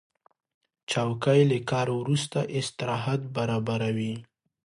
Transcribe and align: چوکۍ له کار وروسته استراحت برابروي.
چوکۍ 0.91 1.41
له 1.51 1.57
کار 1.69 1.87
وروسته 1.99 2.39
استراحت 2.57 3.21
برابروي. 3.35 4.13